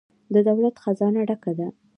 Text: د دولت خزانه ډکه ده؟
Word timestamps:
د 0.33 0.35
دولت 0.47 0.75
خزانه 0.83 1.21
ډکه 1.29 1.51
ده؟ 1.59 1.67